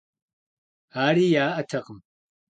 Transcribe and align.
Ари 1.05 1.25
яӏэтэкъым. 1.45 1.99